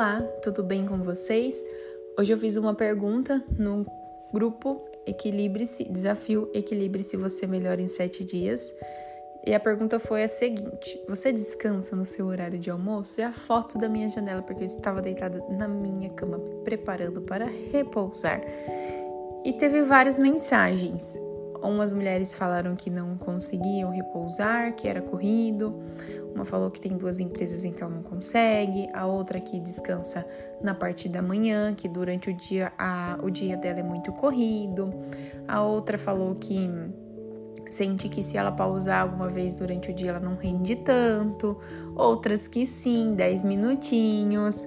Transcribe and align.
Olá, 0.00 0.22
tudo 0.42 0.62
bem 0.62 0.86
com 0.86 1.02
vocês? 1.02 1.62
Hoje 2.18 2.32
eu 2.32 2.38
fiz 2.38 2.56
uma 2.56 2.74
pergunta 2.74 3.44
no 3.58 3.84
grupo 4.32 4.82
Equilibre-se, 5.06 5.84
desafio 5.84 6.50
Equilibre-se 6.54 7.18
você 7.18 7.46
melhor 7.46 7.78
em 7.78 7.86
7 7.86 8.24
dias. 8.24 8.74
E 9.46 9.52
a 9.52 9.60
pergunta 9.60 9.98
foi 9.98 10.22
a 10.24 10.28
seguinte: 10.28 10.98
Você 11.06 11.30
descansa 11.30 11.94
no 11.94 12.06
seu 12.06 12.24
horário 12.28 12.58
de 12.58 12.70
almoço? 12.70 13.20
É 13.20 13.24
a 13.24 13.32
foto 13.34 13.76
da 13.76 13.90
minha 13.90 14.08
janela, 14.08 14.40
porque 14.40 14.62
eu 14.62 14.66
estava 14.66 15.02
deitada 15.02 15.38
na 15.50 15.68
minha 15.68 16.08
cama, 16.08 16.38
preparando 16.64 17.20
para 17.20 17.44
repousar. 17.44 18.40
E 19.44 19.52
teve 19.52 19.82
várias 19.82 20.18
mensagens. 20.18 21.14
Umas 21.62 21.92
mulheres 21.92 22.34
falaram 22.34 22.74
que 22.74 22.88
não 22.88 23.18
conseguiam 23.18 23.90
repousar, 23.90 24.74
que 24.76 24.88
era 24.88 25.02
corrido. 25.02 25.78
Uma 26.34 26.44
falou 26.44 26.70
que 26.70 26.80
tem 26.80 26.96
duas 26.96 27.20
empresas, 27.20 27.64
então 27.64 27.88
não 27.88 28.02
consegue. 28.02 28.88
A 28.92 29.06
outra 29.06 29.40
que 29.40 29.58
descansa 29.60 30.26
na 30.62 30.74
parte 30.74 31.08
da 31.08 31.20
manhã, 31.20 31.74
que 31.74 31.88
durante 31.88 32.30
o 32.30 32.34
dia 32.34 32.72
a, 32.78 33.18
o 33.22 33.30
dia 33.30 33.56
dela 33.56 33.80
é 33.80 33.82
muito 33.82 34.12
corrido. 34.12 34.92
A 35.46 35.62
outra 35.62 35.98
falou 35.98 36.34
que 36.34 36.70
sente 37.68 38.08
que 38.08 38.22
se 38.22 38.36
ela 38.36 38.50
pausar 38.50 39.02
alguma 39.02 39.28
vez 39.28 39.54
durante 39.54 39.90
o 39.90 39.94
dia 39.94 40.10
ela 40.10 40.20
não 40.20 40.36
rende 40.36 40.76
tanto. 40.76 41.56
Outras 41.94 42.48
que 42.48 42.66
sim, 42.66 43.14
10 43.14 43.44
minutinhos. 43.44 44.66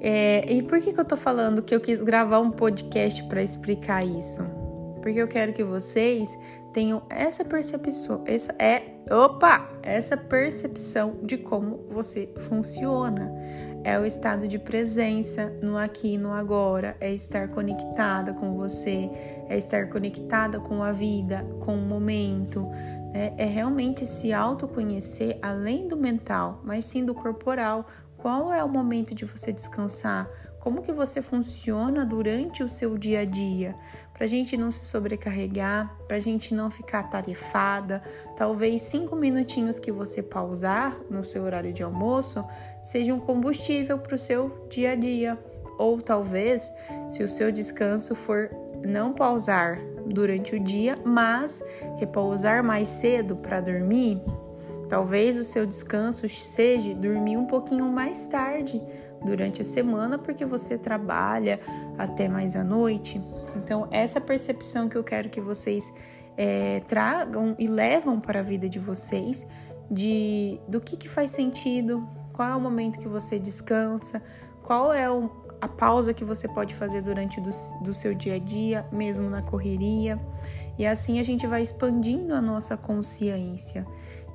É, 0.00 0.44
e 0.52 0.62
por 0.62 0.80
que, 0.80 0.92
que 0.92 1.00
eu 1.00 1.04
tô 1.04 1.16
falando 1.16 1.62
que 1.62 1.74
eu 1.74 1.80
quis 1.80 2.02
gravar 2.02 2.38
um 2.38 2.50
podcast 2.50 3.22
para 3.24 3.42
explicar 3.42 4.04
isso? 4.04 4.42
Porque 5.00 5.18
eu 5.18 5.28
quero 5.28 5.52
que 5.52 5.64
vocês 5.64 6.36
tenham 6.74 7.02
essa 7.08 7.44
percepção, 7.44 8.22
essa 8.26 8.52
é 8.58 8.94
Opa! 9.10 9.68
Essa 9.82 10.16
percepção 10.16 11.18
de 11.22 11.36
como 11.36 11.86
você 11.90 12.28
funciona. 12.48 13.30
É 13.84 13.98
o 13.98 14.06
estado 14.06 14.48
de 14.48 14.58
presença 14.58 15.52
no 15.60 15.76
aqui 15.76 16.14
e 16.14 16.18
no 16.18 16.32
agora, 16.32 16.96
é 16.98 17.12
estar 17.12 17.48
conectada 17.48 18.32
com 18.32 18.54
você, 18.56 19.10
é 19.46 19.58
estar 19.58 19.90
conectada 19.90 20.58
com 20.58 20.82
a 20.82 20.90
vida, 20.90 21.46
com 21.60 21.74
o 21.74 21.82
momento, 21.82 22.62
né? 23.12 23.34
é 23.36 23.44
realmente 23.44 24.06
se 24.06 24.32
autoconhecer 24.32 25.38
além 25.42 25.86
do 25.86 25.98
mental, 25.98 26.62
mas 26.64 26.86
sim 26.86 27.04
do 27.04 27.14
corporal. 27.14 27.86
Qual 28.16 28.50
é 28.50 28.64
o 28.64 28.68
momento 28.68 29.14
de 29.14 29.26
você 29.26 29.52
descansar? 29.52 30.26
Como 30.64 30.82
que 30.82 30.92
você 30.92 31.22
funciona 31.22 32.04
durante 32.04 32.64
o 32.64 32.70
seu 32.70 32.98
dia 32.98 33.20
a 33.20 33.24
dia? 33.24 33.76
para 34.14 34.24
a 34.24 34.28
gente 34.28 34.56
não 34.56 34.70
se 34.70 34.84
sobrecarregar, 34.84 35.92
para 36.06 36.16
a 36.16 36.20
gente 36.20 36.54
não 36.54 36.70
ficar 36.70 37.02
tarefada. 37.02 38.00
Talvez 38.36 38.80
cinco 38.82 39.16
minutinhos 39.16 39.80
que 39.80 39.90
você 39.90 40.22
pausar 40.22 40.96
no 41.10 41.24
seu 41.24 41.42
horário 41.42 41.72
de 41.72 41.82
almoço 41.82 42.44
seja 42.80 43.12
um 43.12 43.18
combustível 43.18 43.98
para 43.98 44.14
o 44.14 44.18
seu 44.18 44.66
dia 44.70 44.92
a 44.92 44.94
dia. 44.94 45.36
Ou 45.76 46.00
talvez, 46.00 46.72
se 47.10 47.24
o 47.24 47.28
seu 47.28 47.50
descanso 47.50 48.14
for 48.14 48.48
não 48.86 49.12
pausar 49.12 49.80
durante 50.06 50.54
o 50.54 50.60
dia, 50.60 50.96
mas 51.04 51.60
repousar 51.98 52.62
mais 52.62 52.88
cedo 52.88 53.34
para 53.34 53.60
dormir, 53.60 54.22
talvez 54.88 55.36
o 55.36 55.42
seu 55.42 55.66
descanso 55.66 56.28
seja 56.28 56.94
dormir 56.94 57.36
um 57.36 57.46
pouquinho 57.46 57.86
mais 57.86 58.28
tarde 58.28 58.80
durante 59.24 59.62
a 59.62 59.64
semana, 59.64 60.18
porque 60.18 60.44
você 60.44 60.76
trabalha 60.76 61.60
até 61.98 62.28
mais 62.28 62.56
à 62.56 62.62
noite. 62.62 63.20
Então, 63.56 63.88
essa 63.90 64.20
percepção 64.20 64.88
que 64.88 64.96
eu 64.96 65.04
quero 65.04 65.28
que 65.28 65.40
vocês 65.40 65.92
é, 66.36 66.80
tragam 66.88 67.54
e 67.58 67.66
levam 67.66 68.20
para 68.20 68.40
a 68.40 68.42
vida 68.42 68.68
de 68.68 68.78
vocês 68.78 69.46
de 69.90 70.60
do 70.66 70.80
que, 70.80 70.96
que 70.96 71.08
faz 71.08 71.30
sentido, 71.30 72.06
qual 72.32 72.48
é 72.48 72.56
o 72.56 72.60
momento 72.60 72.98
que 72.98 73.08
você 73.08 73.38
descansa, 73.38 74.22
qual 74.62 74.92
é 74.92 75.10
o, 75.10 75.30
a 75.60 75.68
pausa 75.68 76.12
que 76.12 76.24
você 76.24 76.48
pode 76.48 76.74
fazer 76.74 77.02
durante 77.02 77.40
do, 77.40 77.50
do 77.82 77.94
seu 77.94 78.14
dia 78.14 78.34
a 78.34 78.38
dia, 78.38 78.86
mesmo 78.90 79.28
na 79.30 79.42
correria. 79.42 80.18
E 80.78 80.86
assim 80.86 81.20
a 81.20 81.22
gente 81.22 81.46
vai 81.46 81.62
expandindo 81.62 82.34
a 82.34 82.40
nossa 82.40 82.76
consciência. 82.76 83.86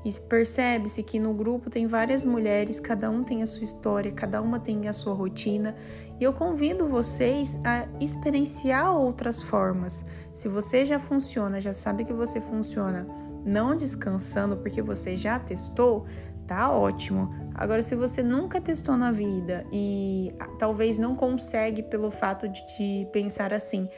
E 0.03 0.11
percebe-se 0.19 1.03
que 1.03 1.19
no 1.19 1.33
grupo 1.33 1.69
tem 1.69 1.85
várias 1.85 2.23
mulheres, 2.23 2.79
cada 2.79 3.09
um 3.09 3.23
tem 3.23 3.41
a 3.41 3.45
sua 3.45 3.63
história, 3.63 4.11
cada 4.11 4.41
uma 4.41 4.59
tem 4.59 4.87
a 4.87 4.93
sua 4.93 5.13
rotina, 5.13 5.75
e 6.19 6.23
eu 6.23 6.33
convido 6.33 6.87
vocês 6.87 7.59
a 7.65 7.85
experienciar 7.99 8.95
outras 8.95 9.41
formas. 9.41 10.05
Se 10.33 10.47
você 10.47 10.85
já 10.85 10.99
funciona, 10.99 11.59
já 11.59 11.73
sabe 11.73 12.05
que 12.05 12.13
você 12.13 12.39
funciona 12.39 13.07
não 13.45 13.75
descansando 13.75 14.57
porque 14.57 14.81
você 14.81 15.15
já 15.15 15.39
testou, 15.39 16.05
tá 16.45 16.71
ótimo. 16.71 17.29
Agora, 17.53 17.81
se 17.81 17.95
você 17.95 18.21
nunca 18.23 18.59
testou 18.59 18.97
na 18.97 19.11
vida 19.11 19.66
e 19.71 20.33
talvez 20.57 20.97
não 20.97 21.16
consegue 21.16 21.83
pelo 21.83 22.11
fato 22.11 22.47
de 22.47 22.66
te 22.67 23.07
pensar 23.11 23.53
assim, 23.53 23.89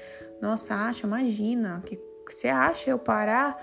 nossa, 0.42 0.76
acha, 0.76 1.06
imagina, 1.06 1.82
que 1.86 2.00
você 2.28 2.48
acha 2.48 2.90
eu 2.90 3.00
parar 3.00 3.58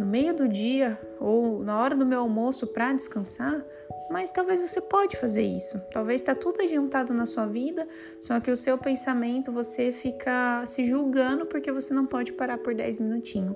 no 0.00 0.06
meio 0.06 0.32
do 0.32 0.48
dia 0.48 0.98
ou 1.20 1.62
na 1.62 1.78
hora 1.78 1.94
do 1.94 2.06
meu 2.06 2.20
almoço 2.20 2.66
para 2.66 2.90
descansar, 2.94 3.62
mas 4.10 4.30
talvez 4.30 4.58
você 4.58 4.80
pode 4.80 5.14
fazer 5.18 5.42
isso. 5.42 5.78
Talvez 5.92 6.22
está 6.22 6.34
tudo 6.34 6.62
adiantado 6.62 7.12
na 7.12 7.26
sua 7.26 7.44
vida, 7.44 7.86
só 8.18 8.40
que 8.40 8.50
o 8.50 8.56
seu 8.56 8.78
pensamento 8.78 9.52
você 9.52 9.92
fica 9.92 10.64
se 10.66 10.86
julgando 10.86 11.44
porque 11.44 11.70
você 11.70 11.92
não 11.92 12.06
pode 12.06 12.32
parar 12.32 12.56
por 12.56 12.74
10 12.74 12.98
minutinhos. 12.98 13.54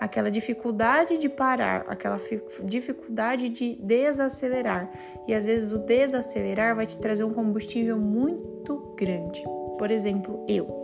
Aquela 0.00 0.30
dificuldade 0.30 1.18
de 1.18 1.28
parar, 1.28 1.84
aquela 1.86 2.18
dificuldade 2.64 3.50
de 3.50 3.76
desacelerar. 3.76 4.90
E 5.28 5.34
às 5.34 5.44
vezes 5.44 5.70
o 5.70 5.78
desacelerar 5.78 6.74
vai 6.74 6.86
te 6.86 6.98
trazer 6.98 7.24
um 7.24 7.32
combustível 7.32 7.98
muito 7.98 8.94
grande. 8.96 9.44
Por 9.78 9.90
exemplo, 9.90 10.44
eu 10.48 10.83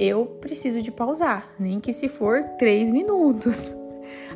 eu 0.00 0.24
preciso 0.24 0.80
de 0.80 0.90
pausar, 0.90 1.52
nem 1.58 1.78
que 1.78 1.92
se 1.92 2.08
for 2.08 2.42
três 2.58 2.90
minutos. 2.90 3.74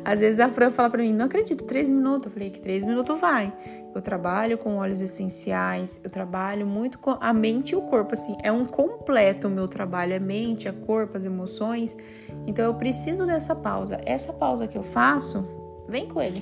Às 0.05 0.19
vezes 0.19 0.39
a 0.39 0.47
Fran 0.47 0.69
fala 0.69 0.91
para 0.91 1.01
mim, 1.01 1.11
não 1.11 1.25
acredito, 1.25 1.63
três 1.63 1.89
minutos. 1.89 2.27
Eu 2.27 2.31
falei 2.31 2.51
que 2.51 2.59
três 2.59 2.83
minutos 2.83 3.19
vai. 3.19 3.51
Eu 3.93 4.01
trabalho 4.01 4.57
com 4.57 4.77
óleos 4.77 5.01
essenciais, 5.01 5.99
eu 6.03 6.09
trabalho 6.09 6.67
muito 6.67 6.99
com 6.99 7.17
a 7.19 7.33
mente 7.33 7.71
e 7.71 7.75
o 7.75 7.81
corpo, 7.81 8.13
assim, 8.13 8.35
é 8.43 8.51
um 8.51 8.65
completo 8.65 9.47
o 9.47 9.49
meu 9.49 9.67
trabalho, 9.67 10.13
é 10.13 10.19
mente, 10.19 10.67
é 10.67 10.71
corpo, 10.71 11.17
as 11.17 11.25
emoções. 11.25 11.97
Então 12.45 12.63
eu 12.63 12.75
preciso 12.75 13.25
dessa 13.25 13.55
pausa. 13.55 13.99
Essa 14.05 14.31
pausa 14.31 14.67
que 14.67 14.77
eu 14.77 14.83
faço, 14.83 15.47
vem 15.89 16.07
coelho. 16.07 16.41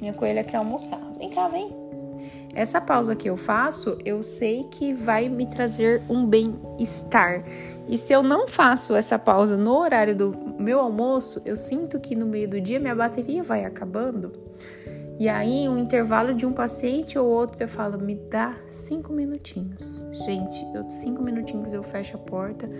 Minha 0.00 0.12
coelha 0.14 0.42
quer 0.42 0.56
almoçar. 0.56 1.00
Vem 1.18 1.30
cá, 1.30 1.46
vem. 1.46 1.70
Essa 2.54 2.80
pausa 2.80 3.14
que 3.14 3.30
eu 3.30 3.36
faço, 3.36 3.96
eu 4.04 4.22
sei 4.22 4.64
que 4.64 4.92
vai 4.92 5.28
me 5.28 5.46
trazer 5.46 6.02
um 6.08 6.26
bem-estar. 6.26 7.44
E 7.90 7.98
se 7.98 8.12
eu 8.12 8.22
não 8.22 8.46
faço 8.46 8.94
essa 8.94 9.18
pausa 9.18 9.56
no 9.56 9.76
horário 9.76 10.14
do 10.14 10.32
meu 10.60 10.78
almoço, 10.78 11.42
eu 11.44 11.56
sinto 11.56 11.98
que 11.98 12.14
no 12.14 12.24
meio 12.24 12.48
do 12.48 12.60
dia 12.60 12.78
minha 12.78 12.94
bateria 12.94 13.42
vai 13.42 13.64
acabando. 13.64 14.32
E 15.18 15.28
aí, 15.28 15.68
um 15.68 15.76
intervalo 15.76 16.32
de 16.32 16.46
um 16.46 16.52
paciente 16.52 17.18
ou 17.18 17.26
outro, 17.26 17.62
eu 17.64 17.68
falo, 17.68 18.00
me 18.00 18.14
dá 18.14 18.56
cinco 18.68 19.12
minutinhos. 19.12 20.04
Gente, 20.12 20.64
eu 20.72 20.88
cinco 20.88 21.20
minutinhos 21.20 21.72
eu 21.72 21.82
fecho 21.82 22.16
a 22.16 22.20
porta 22.20 22.70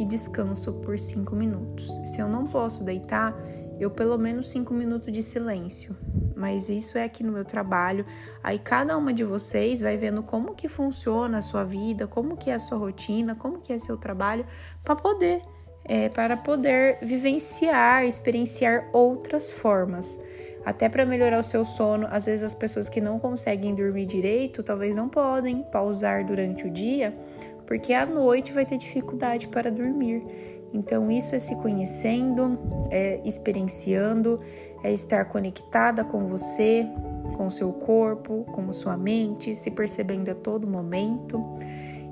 e 0.00 0.04
descanso 0.04 0.72
por 0.80 0.98
cinco 0.98 1.36
minutos. 1.36 1.88
Se 2.04 2.20
eu 2.20 2.28
não 2.28 2.48
posso 2.48 2.82
deitar, 2.82 3.34
eu 3.78 3.88
pelo 3.88 4.18
menos 4.18 4.50
cinco 4.50 4.74
minutos 4.74 5.12
de 5.12 5.22
silêncio 5.22 5.96
mas 6.36 6.68
isso 6.68 6.98
é 6.98 7.04
aqui 7.04 7.24
no 7.24 7.32
meu 7.32 7.44
trabalho. 7.44 8.04
Aí 8.42 8.58
cada 8.58 8.96
uma 8.96 9.12
de 9.12 9.24
vocês 9.24 9.80
vai 9.80 9.96
vendo 9.96 10.22
como 10.22 10.54
que 10.54 10.68
funciona 10.68 11.38
a 11.38 11.42
sua 11.42 11.64
vida, 11.64 12.06
como 12.06 12.36
que 12.36 12.50
é 12.50 12.54
a 12.54 12.58
sua 12.58 12.78
rotina, 12.78 13.34
como 13.34 13.58
que 13.58 13.72
é 13.72 13.78
seu 13.78 13.96
trabalho, 13.96 14.44
para 14.84 14.94
poder 14.94 15.42
é, 15.88 16.08
para 16.08 16.36
poder 16.36 16.98
vivenciar, 17.00 18.04
experienciar 18.04 18.88
outras 18.92 19.52
formas. 19.52 20.20
Até 20.64 20.88
para 20.88 21.06
melhorar 21.06 21.38
o 21.38 21.44
seu 21.44 21.64
sono, 21.64 22.08
às 22.10 22.26
vezes 22.26 22.42
as 22.42 22.54
pessoas 22.54 22.88
que 22.88 23.00
não 23.00 23.20
conseguem 23.20 23.72
dormir 23.72 24.04
direito, 24.04 24.64
talvez 24.64 24.96
não 24.96 25.08
podem 25.08 25.62
pausar 25.70 26.24
durante 26.24 26.66
o 26.66 26.70
dia, 26.70 27.16
porque 27.64 27.92
à 27.92 28.04
noite 28.04 28.52
vai 28.52 28.66
ter 28.66 28.76
dificuldade 28.76 29.46
para 29.46 29.70
dormir. 29.70 30.24
Então, 30.76 31.10
isso 31.10 31.34
é 31.34 31.38
se 31.38 31.56
conhecendo, 31.56 32.58
é 32.90 33.18
experienciando, 33.24 34.38
é 34.84 34.92
estar 34.92 35.24
conectada 35.24 36.04
com 36.04 36.26
você, 36.26 36.86
com 37.34 37.50
seu 37.50 37.72
corpo, 37.72 38.44
com 38.52 38.70
sua 38.74 38.94
mente, 38.94 39.56
se 39.56 39.70
percebendo 39.70 40.30
a 40.30 40.34
todo 40.34 40.66
momento. 40.66 41.42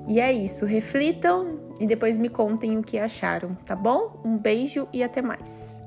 E 0.07 0.19
é 0.19 0.33
isso, 0.33 0.65
reflitam 0.65 1.59
e 1.79 1.85
depois 1.85 2.17
me 2.17 2.27
contem 2.27 2.75
o 2.77 2.81
que 2.81 2.97
acharam, 2.97 3.55
tá 3.65 3.75
bom? 3.75 4.19
Um 4.25 4.35
beijo 4.35 4.87
e 4.91 5.03
até 5.03 5.21
mais. 5.21 5.84